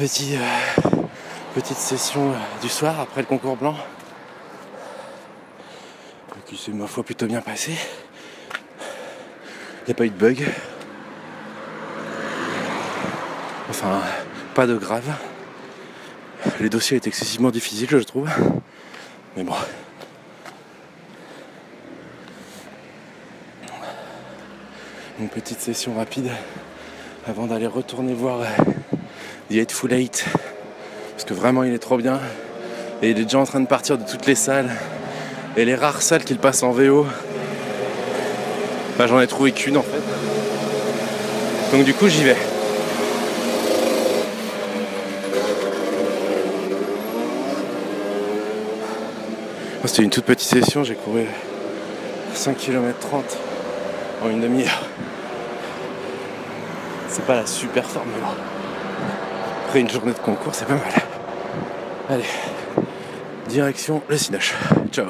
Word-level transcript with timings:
Euh, 0.00 0.04
petite 1.56 1.76
session 1.76 2.30
euh, 2.30 2.62
du 2.62 2.68
soir 2.68 3.00
après 3.00 3.20
le 3.20 3.26
concours 3.26 3.56
blanc. 3.56 3.74
Qui 6.46 6.56
s'est 6.56 6.70
ma 6.70 6.86
foi 6.86 7.02
plutôt 7.02 7.26
bien 7.26 7.40
passé. 7.40 7.72
Il 9.82 9.86
n'y 9.86 9.90
a 9.90 9.94
pas 9.94 10.06
eu 10.06 10.10
de 10.10 10.14
bug. 10.14 10.46
Enfin, 13.68 14.00
pas 14.54 14.68
de 14.68 14.76
grave. 14.76 15.12
Les 16.60 16.68
dossiers 16.68 16.98
étaient 16.98 17.08
excessivement 17.08 17.50
difficiles, 17.50 17.88
je 17.90 17.98
trouve. 17.98 18.30
Mais 19.36 19.42
bon. 19.42 19.56
Une 25.18 25.28
petite 25.28 25.60
session 25.60 25.96
rapide 25.96 26.30
avant 27.26 27.46
d'aller 27.46 27.66
retourner 27.66 28.14
voir 28.14 28.42
euh, 28.42 28.96
The 29.50 29.58
Hateful 29.58 29.92
Eight. 29.92 30.24
Parce 31.12 31.24
que 31.24 31.34
vraiment, 31.34 31.64
il 31.64 31.72
est 31.72 31.78
trop 31.78 31.96
bien. 31.96 32.20
Et 33.02 33.10
il 33.10 33.18
est 33.18 33.24
déjà 33.24 33.38
en 33.38 33.44
train 33.44 33.60
de 33.60 33.66
partir 33.66 33.96
de 33.96 34.04
toutes 34.04 34.26
les 34.26 34.34
salles. 34.34 34.70
Et 35.56 35.64
les 35.64 35.74
rares 35.74 36.02
salles 36.02 36.24
qu'il 36.24 36.38
passe 36.38 36.62
en 36.62 36.70
VO, 36.70 37.06
bah, 38.98 39.06
j'en 39.06 39.20
ai 39.20 39.26
trouvé 39.26 39.52
qu'une 39.52 39.76
en 39.76 39.82
fait. 39.82 40.02
Donc 41.72 41.84
du 41.84 41.94
coup, 41.94 42.08
j'y 42.08 42.24
vais. 42.24 42.36
C'était 49.84 50.02
une 50.02 50.10
toute 50.10 50.26
petite 50.26 50.48
session, 50.48 50.84
j'ai 50.84 50.94
couru 50.94 51.24
5 52.34 52.58
km 52.58 52.98
30 52.98 53.24
en 54.22 54.28
une 54.28 54.42
demi-heure. 54.42 54.84
C'est 57.08 57.24
pas 57.24 57.36
la 57.36 57.46
super 57.46 57.86
forme. 57.86 58.10
Après 59.68 59.80
une 59.80 59.90
journée 59.90 60.14
de 60.14 60.18
concours, 60.18 60.54
c'est 60.54 60.64
pas 60.64 60.76
mal. 60.76 60.82
Allez, 62.08 62.24
direction 63.50 64.02
le 64.08 64.16
Cinoche. 64.16 64.54
Ciao 64.90 65.08